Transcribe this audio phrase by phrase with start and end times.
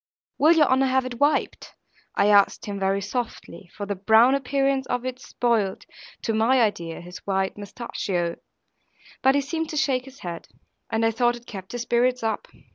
[0.39, 1.75] 'Will your honour have it wiped?'
[2.15, 5.85] I asked him very softly, for the brown appearance of it spoiled
[6.23, 8.37] (to my idea) his white mostacchio;
[9.21, 10.47] but he seemed to shake his head;
[10.89, 12.47] and I thought it kept his spirits up.